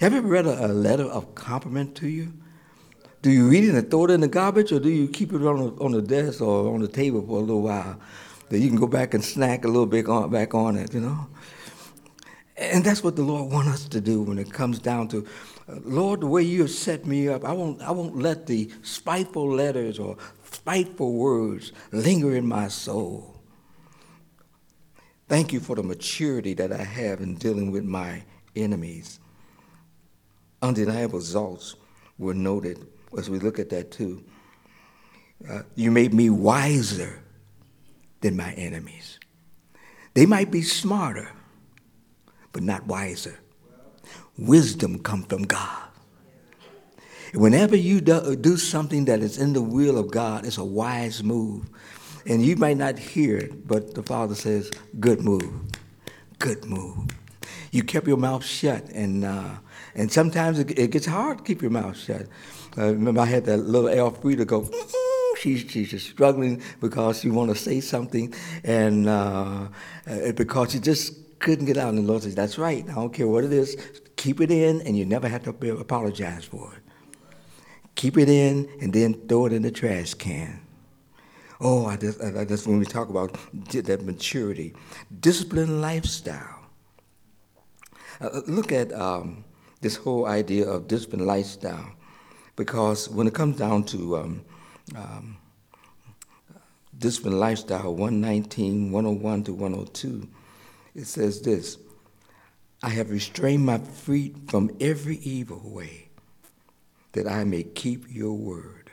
have 0.00 0.12
you 0.12 0.18
ever 0.18 0.28
read 0.28 0.46
a, 0.46 0.66
a, 0.66 0.68
letter 0.68 1.04
of 1.04 1.34
compliment 1.34 1.96
to 1.96 2.08
you? 2.08 2.32
Do 3.22 3.30
you 3.30 3.48
read 3.48 3.64
it 3.64 3.74
and 3.74 3.90
throw 3.90 4.04
it 4.04 4.10
in 4.12 4.20
the 4.20 4.28
garbage, 4.28 4.70
or 4.70 4.78
do 4.78 4.90
you 4.90 5.08
keep 5.08 5.32
it 5.32 5.42
on 5.42 5.56
the, 5.58 5.82
on 5.82 5.92
the 5.92 6.02
desk 6.02 6.40
or 6.40 6.72
on 6.72 6.80
the 6.80 6.88
table 6.88 7.22
for 7.22 7.38
a 7.38 7.40
little 7.40 7.62
while 7.62 7.98
that 8.50 8.58
you 8.58 8.68
can 8.68 8.78
go 8.78 8.86
back 8.86 9.14
and 9.14 9.24
snack 9.24 9.64
a 9.64 9.68
little 9.68 9.86
bit 9.86 10.06
on, 10.06 10.30
back 10.30 10.54
on 10.54 10.76
it, 10.76 10.94
you 10.94 11.00
know? 11.00 11.26
And 12.56 12.84
that's 12.84 13.02
what 13.02 13.16
the 13.16 13.22
Lord 13.22 13.50
wants 13.50 13.70
us 13.70 13.88
to 13.88 14.00
do 14.00 14.22
when 14.22 14.38
it 14.38 14.52
comes 14.52 14.78
down 14.78 15.08
to, 15.08 15.26
Lord, 15.66 16.20
the 16.20 16.26
way 16.26 16.42
you 16.42 16.60
have 16.60 16.70
set 16.70 17.06
me 17.06 17.28
up, 17.28 17.44
I 17.44 17.52
won't, 17.52 17.82
I 17.82 17.90
won't 17.90 18.18
let 18.18 18.46
the 18.46 18.70
spiteful 18.82 19.50
letters 19.50 19.98
or 19.98 20.16
spiteful 20.64 21.12
words 21.12 21.72
linger 21.92 22.34
in 22.34 22.46
my 22.46 22.68
soul. 22.68 23.38
Thank 25.28 25.52
you 25.52 25.60
for 25.60 25.76
the 25.76 25.82
maturity 25.82 26.54
that 26.54 26.72
I 26.72 26.82
have 26.82 27.20
in 27.20 27.34
dealing 27.34 27.70
with 27.70 27.84
my 27.84 28.22
enemies. 28.56 29.20
Undeniable 30.62 31.18
results 31.18 31.76
were 32.16 32.32
noted 32.32 32.86
as 33.18 33.28
we 33.28 33.38
look 33.40 33.58
at 33.58 33.68
that 33.70 33.90
too. 33.90 34.24
Uh, 35.46 35.64
you 35.74 35.90
made 35.90 36.14
me 36.14 36.30
wiser 36.30 37.22
than 38.22 38.34
my 38.34 38.52
enemies. 38.54 39.20
They 40.14 40.24
might 40.24 40.50
be 40.50 40.62
smarter 40.62 41.28
but 42.52 42.62
not 42.62 42.86
wiser. 42.86 43.38
Wisdom 44.38 45.00
comes 45.00 45.26
from 45.26 45.42
God. 45.42 45.83
Whenever 47.34 47.74
you 47.74 48.00
do 48.00 48.56
something 48.56 49.06
that 49.06 49.20
is 49.20 49.38
in 49.38 49.54
the 49.54 49.62
will 49.62 49.98
of 49.98 50.10
God, 50.10 50.46
it's 50.46 50.58
a 50.58 50.64
wise 50.64 51.24
move. 51.24 51.68
And 52.26 52.44
you 52.44 52.54
might 52.56 52.76
not 52.76 52.96
hear 52.96 53.36
it, 53.36 53.66
but 53.66 53.94
the 53.94 54.04
Father 54.04 54.36
says, 54.36 54.70
good 55.00 55.20
move, 55.20 55.52
good 56.38 56.64
move. 56.64 57.08
You 57.72 57.82
kept 57.82 58.06
your 58.06 58.16
mouth 58.16 58.44
shut, 58.44 58.84
and, 58.90 59.24
uh, 59.24 59.50
and 59.96 60.10
sometimes 60.12 60.60
it, 60.60 60.78
it, 60.78 60.92
gets 60.92 61.06
hard 61.06 61.38
to 61.38 61.44
keep 61.44 61.60
your 61.60 61.72
mouth 61.72 61.96
shut. 61.98 62.26
Uh, 62.78 62.92
remember, 62.92 63.20
I 63.20 63.26
had 63.26 63.44
that 63.46 63.58
little 63.58 63.88
Elfrida 63.88 64.44
go, 64.44 64.70
she's, 65.40 65.68
she's 65.68 65.90
just 65.90 66.08
struggling 66.08 66.62
because 66.80 67.20
she 67.20 67.30
want 67.30 67.50
to 67.50 67.56
say 67.56 67.80
something, 67.80 68.32
and 68.62 69.08
uh, 69.08 69.68
uh 70.06 70.32
because 70.32 70.70
she 70.70 70.78
just 70.78 71.38
couldn't 71.40 71.66
get 71.66 71.76
out. 71.76 71.88
And 71.88 71.98
the 71.98 72.02
Lord 72.02 72.22
says, 72.22 72.36
That's 72.36 72.58
right. 72.58 72.88
I 72.88 72.94
don't 72.94 73.12
care 73.12 73.26
what 73.26 73.42
it 73.42 73.52
is. 73.52 73.76
Keep 74.16 74.40
it 74.40 74.52
in, 74.52 74.80
and 74.82 74.96
you 74.96 75.04
never 75.04 75.28
have 75.28 75.42
to 75.44 75.50
apologize 75.80 76.44
for 76.44 76.72
it. 76.74 76.84
Keep 78.04 78.18
it 78.18 78.28
in, 78.28 78.68
and 78.82 78.92
then 78.92 79.14
throw 79.28 79.46
it 79.46 79.54
in 79.54 79.62
the 79.62 79.70
trash 79.70 80.12
can. 80.12 80.60
Oh, 81.58 81.86
I 81.86 81.96
just, 81.96 82.20
I 82.20 82.44
just 82.44 82.66
when 82.66 82.78
we 82.78 82.84
talk 82.84 83.08
about 83.08 83.34
that 83.70 84.04
maturity, 84.04 84.74
disciplined 85.20 85.80
lifestyle. 85.80 86.66
Uh, 88.20 88.26
uh, 88.26 88.40
look 88.46 88.72
at 88.72 88.92
um, 88.92 89.42
this 89.80 89.96
whole 89.96 90.26
idea 90.26 90.68
of 90.68 90.86
disciplined 90.86 91.26
lifestyle, 91.26 91.94
because 92.56 93.08
when 93.08 93.26
it 93.26 93.32
comes 93.32 93.56
down 93.56 93.84
to 93.84 94.18
um, 94.18 94.44
um, 94.94 95.38
disciplined 96.98 97.40
lifestyle, 97.40 97.94
119, 97.94 98.92
101 98.92 99.44
to 99.44 99.54
102, 99.54 100.28
it 100.94 101.06
says 101.06 101.40
this 101.40 101.78
I 102.82 102.90
have 102.90 103.08
restrained 103.08 103.64
my 103.64 103.78
feet 103.78 104.36
from 104.50 104.76
every 104.78 105.16
evil 105.20 105.62
way, 105.64 106.03
that 107.14 107.26
I 107.26 107.44
may 107.44 107.62
keep 107.62 108.04
your 108.08 108.34
word. 108.34 108.84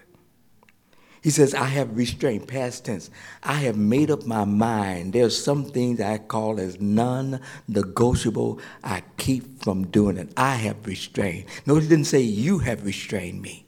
He 1.21 1.29
says, 1.29 1.53
I 1.53 1.65
have 1.65 1.95
restrained, 1.95 2.47
past 2.47 2.85
tense. 2.85 3.11
I 3.43 3.53
have 3.53 3.77
made 3.77 4.09
up 4.09 4.25
my 4.25 4.43
mind. 4.43 5.13
There's 5.13 5.41
some 5.41 5.65
things 5.65 6.01
I 6.01 6.17
call 6.17 6.59
as 6.59 6.81
non 6.81 7.41
negotiable. 7.67 8.59
I 8.83 9.03
keep 9.17 9.61
from 9.63 9.85
doing 9.85 10.17
it. 10.17 10.33
I 10.35 10.55
have 10.55 10.87
restrained. 10.87 11.45
Notice 11.67 11.83
he 11.83 11.89
didn't 11.89 12.07
say, 12.07 12.21
You 12.21 12.59
have 12.59 12.83
restrained 12.83 13.39
me. 13.39 13.65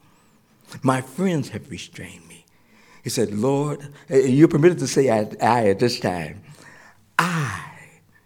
My 0.82 1.02
friends 1.02 1.50
have 1.50 1.70
restrained 1.70 2.28
me. 2.28 2.46
He 3.04 3.12
said, 3.12 3.32
Lord, 3.32 3.88
you're 4.10 4.48
permitted 4.48 4.80
to 4.80 4.88
say 4.88 5.12
I, 5.12 5.30
I 5.40 5.70
at 5.70 5.80
this 5.80 6.00
time. 6.00 6.42
I 7.20 7.70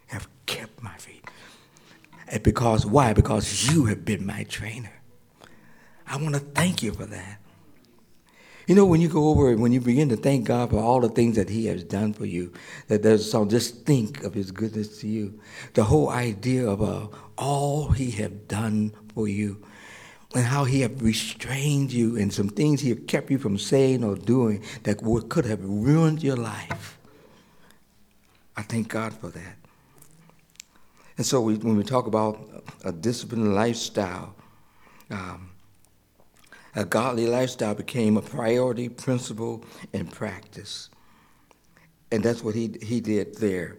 have 0.08 0.30
kept 0.46 0.82
my 0.82 0.96
feet. 0.96 1.28
And 2.30 2.42
because, 2.44 2.86
why? 2.86 3.12
Because 3.12 3.70
you 3.70 3.86
have 3.86 4.06
been 4.06 4.26
my 4.26 4.44
trainer. 4.44 4.97
I 6.08 6.18
want 6.18 6.36
to 6.36 6.40
thank 6.40 6.82
you 6.82 6.94
for 6.94 7.06
that. 7.06 7.40
You 8.68 8.76
know, 8.76 8.86
when 8.86 9.00
you 9.00 9.08
go 9.08 9.30
over 9.30 9.50
and 9.50 9.62
when 9.62 9.72
you 9.72 9.80
begin 9.80 10.10
to 10.10 10.18
thank 10.18 10.46
God 10.46 10.72
for 10.72 10.80
all 10.80 11.00
the 11.00 11.10
things 11.10 11.38
that 11.38 11.50
He 11.50 11.68
has 11.68 11.84
done 11.86 12.14
for 12.14 12.26
you, 12.26 12.52
that 12.88 13.02
there's 13.02 13.30
some 13.30 13.48
just 13.48 13.86
think 13.86 14.24
of 14.24 14.34
His 14.34 14.52
goodness 14.52 15.00
to 15.00 15.08
you. 15.08 15.40
The 15.74 15.86
whole 15.86 16.10
idea 16.10 16.68
of 16.68 16.82
uh, 16.82 17.08
all 17.38 17.90
He 17.90 18.12
have 18.12 18.48
done 18.50 18.94
for 19.14 19.28
you 19.28 19.66
and 20.36 20.44
how 20.44 20.66
He 20.66 20.82
have 20.82 21.02
restrained 21.02 21.94
you 21.94 22.18
and 22.18 22.34
some 22.34 22.50
things 22.50 22.82
He 22.82 22.94
kept 22.94 23.32
you 23.32 23.38
from 23.38 23.58
saying 23.58 24.04
or 24.04 24.16
doing 24.16 24.64
that 24.84 25.02
would, 25.02 25.30
could 25.30 25.46
have 25.46 25.64
ruined 25.64 26.22
your 26.22 26.36
life. 26.36 27.00
I 28.58 28.64
thank 28.64 28.90
God 28.90 29.14
for 29.14 29.30
that. 29.30 29.56
And 31.16 31.26
so 31.26 31.40
we, 31.40 31.56
when 31.56 31.78
we 31.78 31.84
talk 31.84 32.06
about 32.06 32.66
a 32.84 32.92
disciplined 32.92 33.56
lifestyle, 33.56 34.36
um, 35.10 35.52
a 36.78 36.86
godly 36.86 37.26
lifestyle 37.26 37.74
became 37.74 38.18
a 38.18 38.22
priority, 38.22 38.88
principle, 38.88 39.66
and 39.94 40.12
practice. 40.12 40.92
And 42.12 42.22
that's 42.22 42.44
what 42.44 42.54
he, 42.54 42.78
he 42.84 43.02
did 43.02 43.38
there. 43.38 43.78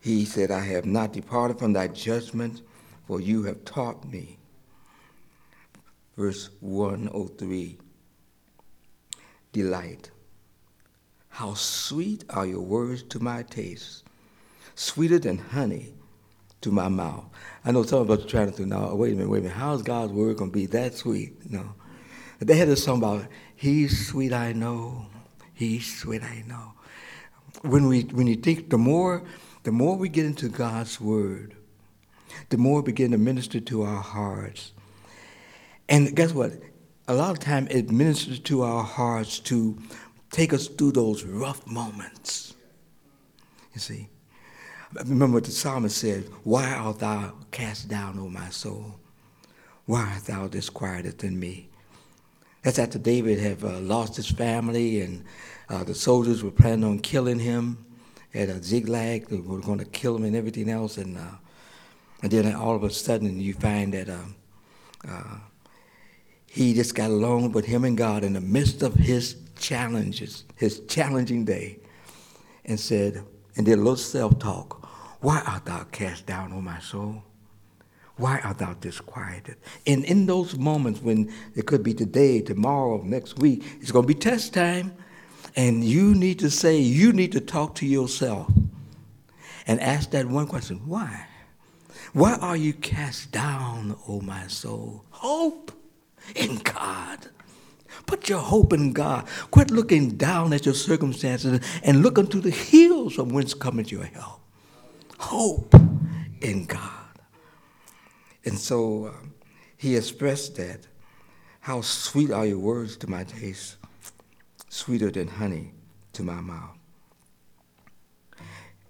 He 0.00 0.26
said, 0.26 0.52
I 0.52 0.60
have 0.60 0.84
not 0.86 1.12
departed 1.12 1.58
from 1.58 1.72
thy 1.72 1.88
judgment, 1.88 2.62
for 3.08 3.20
you 3.20 3.42
have 3.42 3.64
taught 3.64 4.08
me. 4.08 4.38
Verse 6.16 6.50
103 6.60 7.78
Delight. 9.52 10.12
How 11.30 11.54
sweet 11.54 12.22
are 12.30 12.46
your 12.46 12.60
words 12.60 13.02
to 13.02 13.18
my 13.18 13.42
taste, 13.42 14.04
sweeter 14.76 15.18
than 15.18 15.38
honey 15.38 15.94
to 16.64 16.70
my 16.70 16.88
mouth. 16.88 17.24
I 17.64 17.72
know 17.72 17.82
some 17.82 18.00
of 18.00 18.10
us 18.10 18.24
are 18.24 18.28
trying 18.28 18.52
to 18.52 18.66
now, 18.66 18.94
wait 18.94 19.12
a 19.12 19.16
minute, 19.16 19.28
wait 19.28 19.38
a 19.38 19.42
minute, 19.42 19.56
how's 19.56 19.82
God's 19.82 20.12
word 20.12 20.38
going 20.38 20.50
to 20.50 20.54
be 20.54 20.66
that 20.66 20.94
sweet? 20.94 21.50
No. 21.50 21.74
They 22.40 22.56
had 22.56 22.68
a 22.68 22.76
song 22.76 22.98
about, 22.98 23.26
He's 23.54 24.08
sweet, 24.08 24.32
I 24.32 24.52
know. 24.52 25.06
He's 25.52 26.00
sweet, 26.00 26.22
I 26.22 26.42
know. 26.48 26.72
When, 27.62 27.86
we, 27.86 28.02
when 28.02 28.26
you 28.26 28.36
think, 28.36 28.70
the 28.70 28.78
more, 28.78 29.22
the 29.62 29.72
more 29.72 29.96
we 29.96 30.08
get 30.08 30.24
into 30.24 30.48
God's 30.48 31.00
word, 31.00 31.54
the 32.48 32.56
more 32.56 32.80
we 32.80 32.86
begin 32.86 33.10
to 33.12 33.18
minister 33.18 33.60
to 33.60 33.82
our 33.82 34.02
hearts. 34.02 34.72
And 35.88 36.16
guess 36.16 36.32
what? 36.32 36.52
A 37.08 37.14
lot 37.14 37.30
of 37.30 37.38
time 37.38 37.68
it 37.70 37.90
ministers 37.90 38.40
to 38.40 38.62
our 38.62 38.82
hearts 38.82 39.38
to 39.40 39.78
take 40.30 40.54
us 40.54 40.66
through 40.66 40.92
those 40.92 41.24
rough 41.24 41.66
moments. 41.66 42.54
You 43.74 43.80
see? 43.80 44.08
Remember 44.94 45.34
what 45.34 45.44
the 45.44 45.50
psalmist 45.50 45.96
said, 45.96 46.24
Why 46.44 46.72
art 46.72 47.00
thou 47.00 47.32
cast 47.50 47.88
down, 47.88 48.18
O 48.18 48.28
my 48.28 48.48
soul? 48.50 48.94
Why 49.86 50.12
art 50.14 50.24
thou 50.24 50.48
disquieted 50.48 51.24
in 51.24 51.38
me? 51.38 51.68
That's 52.62 52.78
after 52.78 52.98
David 52.98 53.40
had 53.40 53.62
uh, 53.62 53.80
lost 53.80 54.16
his 54.16 54.30
family 54.30 55.02
and 55.02 55.24
uh, 55.68 55.84
the 55.84 55.94
soldiers 55.94 56.42
were 56.42 56.50
planning 56.50 56.84
on 56.84 56.98
killing 57.00 57.38
him 57.38 57.84
at 58.32 58.48
a 58.48 58.62
Ziklag. 58.62 59.28
They 59.28 59.36
were 59.36 59.60
going 59.60 59.80
to 59.80 59.84
kill 59.84 60.16
him 60.16 60.24
and 60.24 60.36
everything 60.36 60.70
else. 60.70 60.96
And, 60.96 61.18
uh, 61.18 61.36
and 62.22 62.30
then 62.30 62.54
all 62.54 62.74
of 62.74 62.84
a 62.84 62.90
sudden 62.90 63.38
you 63.40 63.52
find 63.52 63.92
that 63.92 64.08
um, 64.08 64.34
uh, 65.06 65.38
he 66.46 66.72
just 66.72 66.94
got 66.94 67.10
along 67.10 67.52
with 67.52 67.66
him 67.66 67.84
and 67.84 67.98
God 67.98 68.22
in 68.22 68.32
the 68.32 68.40
midst 68.40 68.82
of 68.82 68.94
his 68.94 69.36
challenges, 69.58 70.44
his 70.56 70.80
challenging 70.86 71.44
day, 71.44 71.78
and 72.64 72.78
said, 72.78 73.24
and 73.56 73.68
a 73.68 73.76
little 73.76 73.96
self 73.96 74.38
talk. 74.38 74.88
Why 75.20 75.42
art 75.46 75.64
thou 75.64 75.84
cast 75.84 76.26
down, 76.26 76.52
O 76.52 76.60
my 76.60 76.80
soul? 76.80 77.22
Why 78.16 78.40
art 78.44 78.58
thou 78.58 78.74
disquieted? 78.74 79.56
And 79.86 80.04
in 80.04 80.26
those 80.26 80.56
moments 80.56 81.00
when 81.00 81.32
it 81.54 81.66
could 81.66 81.82
be 81.82 81.94
today, 81.94 82.40
tomorrow, 82.40 83.02
next 83.02 83.38
week, 83.38 83.64
it's 83.80 83.90
going 83.90 84.04
to 84.04 84.06
be 84.06 84.14
test 84.14 84.54
time. 84.54 84.92
And 85.56 85.84
you 85.84 86.14
need 86.14 86.38
to 86.40 86.50
say, 86.50 86.78
you 86.78 87.12
need 87.12 87.32
to 87.32 87.40
talk 87.40 87.76
to 87.76 87.86
yourself 87.86 88.50
and 89.66 89.80
ask 89.80 90.10
that 90.10 90.26
one 90.26 90.46
question 90.46 90.80
why? 90.86 91.26
Why 92.12 92.34
are 92.34 92.56
you 92.56 92.72
cast 92.72 93.32
down, 93.32 93.96
O 94.06 94.20
my 94.20 94.46
soul? 94.46 95.04
Hope 95.10 95.72
in 96.36 96.58
God. 96.58 97.28
Put 98.06 98.28
your 98.28 98.40
hope 98.40 98.72
in 98.72 98.92
God. 98.92 99.26
Quit 99.50 99.70
looking 99.70 100.16
down 100.16 100.52
at 100.52 100.64
your 100.64 100.74
circumstances 100.74 101.60
and 101.82 102.02
look 102.02 102.18
unto 102.18 102.40
the 102.40 102.50
hills 102.50 103.14
from 103.14 103.30
whence 103.30 103.54
cometh 103.54 103.90
your 103.90 104.04
help 104.04 104.40
hope 105.24 105.74
in 106.40 106.66
God. 106.66 107.18
And 108.44 108.58
so 108.58 109.06
uh, 109.06 109.12
he 109.76 109.96
expressed 109.96 110.56
that. 110.56 110.86
How 111.60 111.80
sweet 111.80 112.30
are 112.30 112.44
your 112.44 112.58
words 112.58 112.98
to 112.98 113.08
my 113.08 113.24
taste, 113.24 113.76
sweeter 114.68 115.10
than 115.10 115.28
honey 115.28 115.72
to 116.12 116.22
my 116.22 116.40
mouth. 116.40 116.76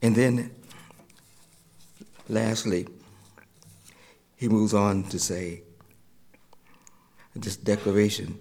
And 0.02 0.16
then, 0.16 0.50
lastly, 2.28 2.88
he 4.36 4.48
moves 4.48 4.74
on 4.74 5.04
to 5.04 5.20
say 5.20 5.62
this 7.36 7.56
declaration 7.56 8.40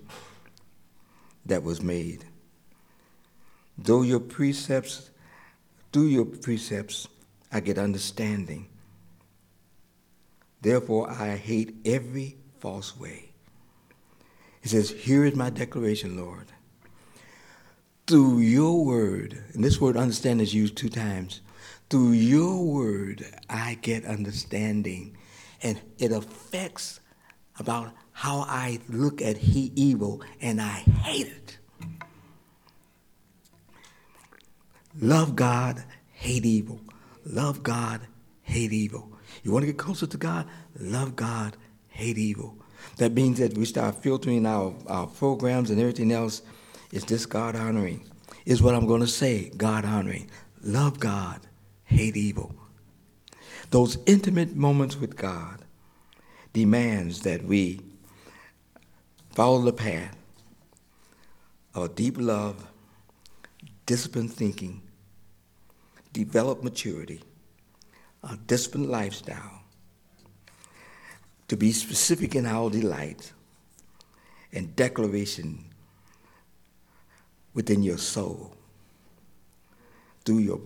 that 1.46 1.64
was 1.64 1.82
made. 1.82 2.26
Though 3.78 4.02
your 4.02 4.20
precepts, 4.20 5.10
through 5.92 6.08
your 6.08 6.26
precepts, 6.26 7.08
I 7.52 7.60
get 7.60 7.78
understanding. 7.78 8.68
Therefore, 10.62 11.10
I 11.10 11.36
hate 11.36 11.76
every 11.86 12.38
false 12.60 12.98
way. 12.98 13.34
He 14.62 14.70
says, 14.70 14.90
Here 14.90 15.26
is 15.26 15.36
my 15.36 15.50
declaration, 15.50 16.18
Lord. 16.18 16.48
Through 18.08 18.40
your 18.40 18.84
word, 18.84 19.44
and 19.54 19.64
this 19.64 19.80
word 19.80 19.98
understand 19.98 20.42
is 20.42 20.54
used 20.54 20.78
two 20.78 20.90
times. 20.90 21.42
Through 21.90 22.12
your 22.12 22.64
word, 22.64 23.26
I 23.50 23.78
get 23.82 24.06
understanding. 24.06 25.18
And 25.62 25.80
it 25.98 26.12
affects 26.12 27.00
about 27.60 27.92
how 28.12 28.42
I 28.42 28.80
look 28.90 29.22
at 29.22 29.38
he 29.38 29.72
evil, 29.76 30.22
and 30.42 30.62
I 30.62 30.80
hate 31.04 31.28
it. 31.28 31.58
Love 35.00 35.36
God, 35.36 35.84
hate 36.12 36.46
evil. 36.46 36.80
Love 37.26 37.64
God, 37.64 38.02
hate 38.44 38.72
evil. 38.72 39.12
You 39.44 39.52
want 39.52 39.64
to 39.64 39.68
get 39.68 39.78
closer 39.78 40.06
to 40.06 40.18
God? 40.18 40.48
Love 40.80 41.16
God, 41.16 41.58
hate 41.90 42.18
evil. 42.18 42.58
That 42.98 43.14
means 43.14 43.40
that 43.40 43.58
we 43.58 43.66
start 43.66 44.02
filtering 44.04 44.46
our, 44.46 44.74
our 44.88 45.08
programs 45.08 45.70
and 45.70 45.80
everything 45.80 46.12
else. 46.12 46.44
Is 46.92 47.06
this 47.06 47.26
God 47.26 47.56
honoring? 47.56 48.08
Is 48.46 48.62
what 48.62 48.76
I'm 48.76 48.86
going 48.86 49.02
to 49.02 49.08
say 49.08 49.50
God 49.58 49.86
honoring? 49.86 50.30
Love 50.62 51.00
God, 51.00 51.40
hate 51.86 52.16
evil. 52.16 52.54
Those 53.72 53.98
intimate 54.06 54.56
moments 54.56 54.96
with 54.96 55.16
God 55.16 55.63
demands 56.54 57.22
that 57.22 57.44
we 57.44 57.82
follow 59.32 59.62
the 59.62 59.74
path 59.74 60.16
of 61.74 61.96
deep 61.96 62.16
love, 62.18 62.68
disciplined 63.86 64.32
thinking, 64.32 64.82
develop 66.14 66.64
maturity, 66.64 67.22
a 68.24 68.38
disciplined 68.48 68.90
lifestyle, 68.90 69.64
to 71.48 71.58
be 71.58 71.72
specific 71.72 72.36
in 72.36 72.46
our 72.46 72.70
delight 72.70 73.34
and 74.54 74.76
declaration 74.76 75.66
within 77.54 77.82
your 77.82 77.98
soul. 77.98 78.56
Through 80.26 80.38
your 80.38 80.60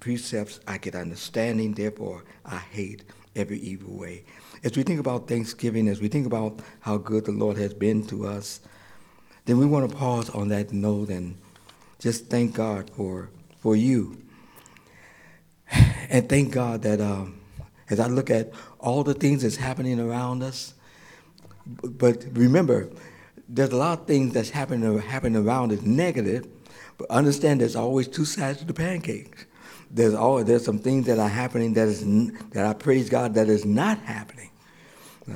precepts, 0.00 0.58
I 0.66 0.78
get 0.78 0.96
understanding, 0.96 1.74
therefore, 1.74 2.24
I 2.44 2.56
hate 2.56 3.04
every 3.36 3.58
evil 3.58 3.96
way. 3.96 4.24
As 4.62 4.76
we 4.76 4.82
think 4.82 5.00
about 5.00 5.28
Thanksgiving, 5.28 5.88
as 5.88 6.00
we 6.00 6.08
think 6.08 6.26
about 6.26 6.60
how 6.80 6.96
good 6.96 7.24
the 7.24 7.32
Lord 7.32 7.56
has 7.58 7.74
been 7.74 8.06
to 8.06 8.26
us, 8.26 8.60
then 9.44 9.58
we 9.58 9.66
want 9.66 9.90
to 9.90 9.96
pause 9.96 10.30
on 10.30 10.48
that 10.48 10.72
note 10.72 11.10
and 11.10 11.36
just 11.98 12.26
thank 12.26 12.54
God 12.54 12.90
for, 12.90 13.30
for 13.58 13.76
you 13.76 14.22
and 15.70 16.28
thank 16.28 16.52
God 16.52 16.82
that 16.82 17.00
um, 17.00 17.40
as 17.90 18.00
I 18.00 18.06
look 18.06 18.30
at 18.30 18.52
all 18.78 19.04
the 19.04 19.14
things 19.14 19.42
that's 19.42 19.56
happening 19.56 20.00
around 20.00 20.42
us, 20.42 20.74
but 21.66 22.24
remember, 22.32 22.90
there's 23.48 23.70
a 23.70 23.76
lot 23.76 24.00
of 24.00 24.06
things 24.06 24.32
that's 24.34 24.50
happening, 24.50 24.98
happening 24.98 25.44
around 25.44 25.72
us 25.72 25.82
negative, 25.82 26.46
but 26.96 27.10
understand 27.10 27.60
there's 27.60 27.76
always 27.76 28.08
two 28.08 28.24
sides 28.24 28.58
to 28.58 28.64
the 28.64 28.74
pancakes. 28.74 29.46
There's 29.94 30.14
always, 30.14 30.44
there's 30.46 30.64
some 30.64 30.80
things 30.80 31.06
that 31.06 31.18
are 31.20 31.28
happening 31.28 31.72
that 31.74 31.86
is 31.88 32.04
that 32.50 32.66
I 32.66 32.72
praise 32.74 33.08
God 33.08 33.34
that 33.34 33.48
is 33.48 33.64
not 33.64 33.98
happening 34.00 34.50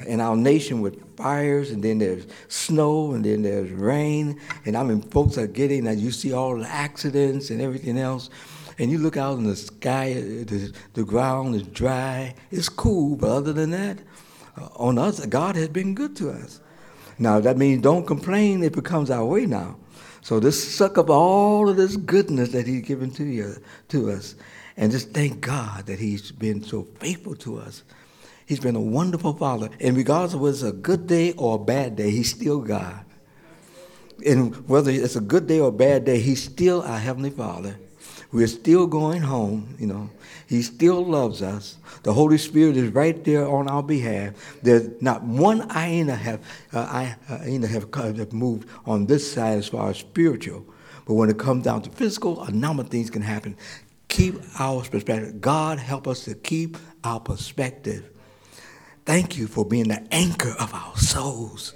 in 0.07 0.21
our 0.21 0.37
nation 0.37 0.81
with 0.81 1.17
fires, 1.17 1.71
and 1.71 1.83
then 1.83 1.99
there's 1.99 2.27
snow, 2.49 3.13
and 3.13 3.25
then 3.25 3.43
there's 3.43 3.71
rain, 3.71 4.39
and 4.67 4.77
I 4.77 4.83
mean, 4.83 5.01
folks 5.01 5.39
are 5.39 5.47
getting, 5.47 5.87
and 5.87 5.99
you 5.99 6.11
see 6.11 6.33
all 6.33 6.59
the 6.59 6.69
accidents 6.69 7.51
and 7.51 7.63
everything 7.63 7.99
else, 7.99 8.29
and 8.79 8.91
you 8.91 8.99
look 8.99 9.17
out 9.17 9.39
in 9.39 9.45
the 9.45 9.57
sky, 9.57 10.13
the, 10.15 10.73
the 10.95 11.05
ground 11.05 11.55
is 11.55 11.63
dry, 11.63 12.35
it's 12.51 12.69
cool, 12.69 13.17
but 13.17 13.31
other 13.31 13.53
than 13.53 13.71
that, 13.71 13.99
uh, 14.61 14.69
on 14.77 14.99
us, 14.99 15.25
God 15.27 15.57
has 15.57 15.69
been 15.69 15.95
good 15.95 16.15
to 16.17 16.31
us. 16.31 16.61
Now, 17.19 17.41
that 17.41 17.57
means 17.57 17.83
don't 17.83 18.07
complain 18.07 18.63
if 18.63 18.77
it 18.77 18.85
comes 18.85 19.11
our 19.11 19.25
way 19.25 19.47
now. 19.47 19.77
So 20.21 20.41
just 20.41 20.77
suck 20.77 20.99
up 20.99 21.11
all 21.11 21.69
of 21.69 21.77
this 21.77 21.97
goodness 21.97 22.51
that 22.51 22.67
He's 22.67 22.83
given 22.83 23.11
to 23.13 23.25
you, 23.25 23.57
to 23.89 24.11
us, 24.11 24.35
and 24.77 24.93
just 24.93 25.11
thank 25.11 25.41
God 25.41 25.87
that 25.87 25.99
He's 25.99 26.33
been 26.33 26.63
so 26.63 26.83
faithful 27.01 27.35
to 27.37 27.59
us. 27.59 27.83
He's 28.47 28.61
been 28.61 28.77
a 28.77 28.81
wonderful 28.81 29.35
Father, 29.35 29.69
and 29.81 29.97
regardless 29.97 30.35
of 30.35 30.41
whether 30.41 30.55
it's 30.55 30.63
a 30.63 30.73
good 30.73 31.07
day 31.07 31.33
or 31.33 31.57
a 31.57 31.59
bad 31.59 31.97
day, 31.97 32.11
He's 32.11 32.31
still 32.31 32.61
God. 32.61 33.05
And 34.27 34.69
whether 34.69 34.91
it's 34.91 35.17
a 35.17 35.21
good 35.21 35.47
day 35.47 35.61
or 35.61 35.69
a 35.69 35.73
bad 35.73 36.05
day, 36.05 36.21
He's 36.21 36.43
still 36.43 36.83
our 36.83 36.99
Heavenly 36.99 37.31
Father. 37.31 37.77
We're 38.31 38.47
still 38.47 38.87
going 38.87 39.23
home, 39.23 39.75
you 39.79 39.87
know. 39.87 40.11
He 40.47 40.63
still 40.63 41.05
loves 41.05 41.41
us. 41.43 41.77
The 42.03 42.13
Holy 42.13 42.39
Spirit 42.39 42.77
is 42.77 42.93
right 42.93 43.23
there 43.25 43.49
on 43.49 43.69
our 43.69 43.83
behalf. 43.83 44.35
There's 44.63 45.01
not 45.01 45.23
one 45.23 45.63
iota 45.71 46.15
have, 46.15 46.41
uh, 46.73 47.13
iota 47.31 47.67
have, 47.67 47.95
have 47.95 48.33
moved 48.33 48.69
on 48.85 49.07
this 49.07 49.31
side 49.33 49.59
as 49.59 49.69
far 49.69 49.91
as 49.91 49.99
spiritual. 49.99 50.65
But 51.07 51.15
when 51.15 51.31
it 51.31 51.39
comes 51.39 51.65
down 51.65 51.83
to 51.83 51.91
physical, 51.91 52.43
a 52.43 52.51
number 52.51 52.83
of 52.83 52.91
things 52.91 53.09
can 53.09 53.23
happen. 53.23 53.57
Keep 54.09 54.37
our 54.59 54.83
perspective. 54.83 55.41
God 55.41 55.79
help 55.79 56.07
us 56.07 56.25
to 56.25 56.35
keep 56.35 56.77
our 57.05 57.21
perspective. 57.21 58.11
Thank 59.07 59.39
you 59.39 59.47
for 59.47 59.65
being 59.65 59.89
the 59.89 60.07
anchor 60.13 60.55
of 60.61 60.75
our 60.75 60.97
souls. 60.99 61.73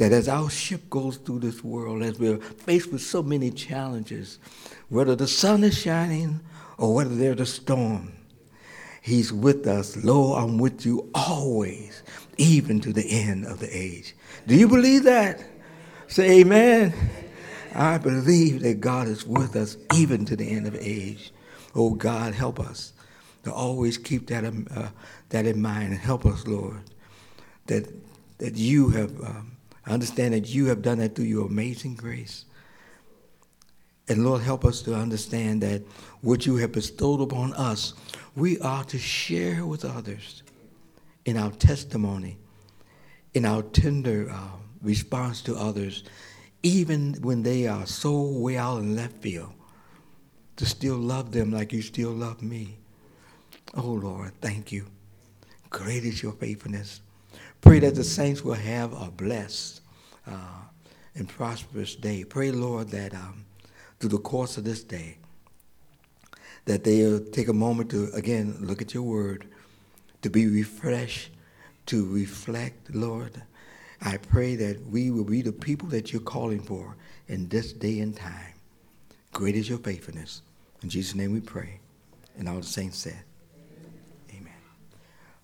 That 0.00 0.12
as 0.12 0.30
our 0.30 0.48
ship 0.48 0.88
goes 0.88 1.18
through 1.18 1.40
this 1.40 1.62
world, 1.62 2.02
as 2.02 2.18
we're 2.18 2.38
faced 2.38 2.90
with 2.90 3.02
so 3.02 3.22
many 3.22 3.50
challenges, 3.50 4.38
whether 4.88 5.14
the 5.14 5.28
sun 5.28 5.62
is 5.62 5.78
shining 5.78 6.40
or 6.78 6.94
whether 6.94 7.14
there's 7.14 7.40
a 7.40 7.44
storm. 7.44 8.14
He's 9.02 9.30
with 9.30 9.66
us. 9.66 10.02
Lo, 10.02 10.32
I'm 10.36 10.56
with 10.56 10.86
you 10.86 11.10
always, 11.14 12.02
even 12.38 12.80
to 12.80 12.94
the 12.94 13.06
end 13.10 13.44
of 13.44 13.60
the 13.60 13.68
age. 13.76 14.14
Do 14.46 14.56
you 14.56 14.68
believe 14.68 15.02
that? 15.02 15.44
Say 16.08 16.40
amen. 16.40 16.94
I 17.74 17.98
believe 17.98 18.62
that 18.62 18.80
God 18.80 19.06
is 19.06 19.26
with 19.26 19.54
us 19.54 19.76
even 19.94 20.24
to 20.24 20.34
the 20.34 20.50
end 20.50 20.66
of 20.66 20.76
age. 20.76 21.30
Oh, 21.74 21.90
God, 21.90 22.32
help 22.32 22.58
us 22.58 22.94
to 23.44 23.52
always 23.52 23.98
keep 23.98 24.28
that, 24.28 24.46
um, 24.46 24.66
uh, 24.74 24.88
that 25.28 25.44
in 25.44 25.60
mind 25.60 25.92
and 25.92 26.00
help 26.00 26.24
us, 26.24 26.46
Lord, 26.46 26.80
that, 27.66 27.86
that 28.38 28.54
you 28.56 28.88
have, 28.88 29.10
um, 29.20 29.56
understand 29.90 30.34
that 30.34 30.48
you 30.48 30.66
have 30.66 30.82
done 30.82 30.98
that 30.98 31.14
through 31.14 31.26
your 31.26 31.46
amazing 31.46 31.94
grace. 31.94 32.44
And 34.08 34.24
Lord, 34.24 34.42
help 34.42 34.64
us 34.64 34.82
to 34.82 34.94
understand 34.94 35.62
that 35.62 35.82
what 36.20 36.44
you 36.44 36.56
have 36.56 36.72
bestowed 36.72 37.20
upon 37.20 37.52
us, 37.54 37.94
we 38.34 38.58
are 38.60 38.84
to 38.84 38.98
share 38.98 39.64
with 39.64 39.84
others 39.84 40.42
in 41.24 41.36
our 41.36 41.52
testimony, 41.52 42.36
in 43.34 43.44
our 43.44 43.62
tender 43.62 44.28
uh, 44.30 44.56
response 44.82 45.42
to 45.42 45.54
others, 45.54 46.04
even 46.62 47.14
when 47.22 47.42
they 47.42 47.66
are 47.66 47.86
so 47.86 48.22
way 48.22 48.56
out 48.56 48.78
in 48.78 48.96
left 48.96 49.16
field, 49.18 49.52
to 50.56 50.66
still 50.66 50.96
love 50.96 51.32
them 51.32 51.52
like 51.52 51.72
you 51.72 51.80
still 51.80 52.10
love 52.10 52.42
me. 52.42 52.78
Oh 53.76 53.92
Lord, 53.92 54.32
thank 54.40 54.72
you. 54.72 54.86
Great 55.70 56.04
is 56.04 56.22
your 56.22 56.32
faithfulness. 56.32 57.00
Pray 57.60 57.78
that 57.78 57.94
the 57.94 58.04
saints 58.04 58.42
will 58.42 58.54
have 58.54 58.92
a 58.92 59.10
blessed 59.10 59.79
uh, 60.30 60.60
and 61.14 61.28
prosperous 61.28 61.94
day. 61.94 62.24
Pray, 62.24 62.50
Lord, 62.50 62.88
that 62.90 63.14
um, 63.14 63.44
through 63.98 64.10
the 64.10 64.18
course 64.18 64.56
of 64.56 64.64
this 64.64 64.82
day, 64.82 65.18
that 66.64 66.84
they'll 66.84 67.20
take 67.20 67.48
a 67.48 67.52
moment 67.52 67.90
to, 67.90 68.10
again, 68.14 68.56
look 68.60 68.80
at 68.80 68.94
your 68.94 69.02
word, 69.02 69.46
to 70.22 70.30
be 70.30 70.46
refreshed, 70.46 71.30
to 71.86 72.06
reflect, 72.06 72.94
Lord. 72.94 73.42
I 74.02 74.16
pray 74.16 74.56
that 74.56 74.86
we 74.86 75.10
will 75.10 75.24
be 75.24 75.42
the 75.42 75.52
people 75.52 75.88
that 75.88 76.12
you're 76.12 76.22
calling 76.22 76.60
for 76.60 76.96
in 77.28 77.48
this 77.48 77.72
day 77.72 78.00
and 78.00 78.16
time. 78.16 78.54
Great 79.32 79.56
is 79.56 79.68
your 79.68 79.78
faithfulness. 79.78 80.42
In 80.82 80.88
Jesus' 80.88 81.14
name 81.14 81.32
we 81.32 81.40
pray. 81.40 81.80
And 82.38 82.48
all 82.48 82.56
the 82.56 82.62
saints 82.62 82.98
said, 82.98 83.22